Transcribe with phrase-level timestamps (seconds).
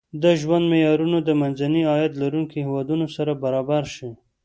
[0.23, 4.09] د ژوند معیارونه د منځني عاید لرونکو هېوادونو سره برابر شي.